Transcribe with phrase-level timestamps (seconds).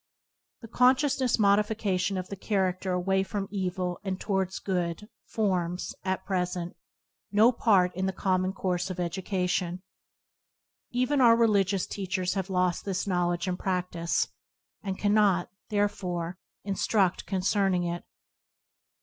[0.61, 6.25] The conscious modification of the charac ter away from evil and towards good, forms, at
[6.25, 6.75] present,
[7.31, 9.83] no part in the common course of education.
[10.89, 14.27] Even our religious teachers have lost this knowledge and practice,
[14.81, 18.03] and cannot, therefore, instruct concerning it.